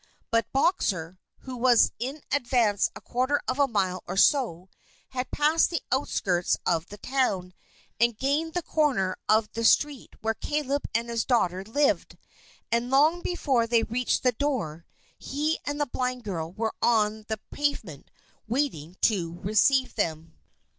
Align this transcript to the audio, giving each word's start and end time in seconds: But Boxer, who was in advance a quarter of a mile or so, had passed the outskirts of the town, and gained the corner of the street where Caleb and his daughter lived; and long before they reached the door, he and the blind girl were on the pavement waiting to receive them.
But 0.31 0.51
Boxer, 0.51 1.19
who 1.41 1.55
was 1.55 1.91
in 1.99 2.23
advance 2.31 2.89
a 2.95 3.01
quarter 3.01 3.39
of 3.47 3.59
a 3.59 3.67
mile 3.67 4.03
or 4.07 4.17
so, 4.17 4.67
had 5.09 5.29
passed 5.29 5.69
the 5.69 5.83
outskirts 5.91 6.57
of 6.65 6.87
the 6.87 6.97
town, 6.97 7.53
and 7.99 8.17
gained 8.17 8.55
the 8.55 8.63
corner 8.63 9.15
of 9.29 9.51
the 9.51 9.63
street 9.63 10.15
where 10.21 10.33
Caleb 10.33 10.87
and 10.95 11.07
his 11.07 11.23
daughter 11.23 11.63
lived; 11.63 12.17
and 12.71 12.89
long 12.89 13.21
before 13.21 13.67
they 13.67 13.83
reached 13.83 14.23
the 14.23 14.31
door, 14.31 14.87
he 15.19 15.59
and 15.65 15.79
the 15.79 15.85
blind 15.85 16.23
girl 16.23 16.51
were 16.51 16.73
on 16.81 17.25
the 17.27 17.39
pavement 17.51 18.09
waiting 18.47 18.95
to 19.01 19.37
receive 19.41 19.93
them. 19.93 20.33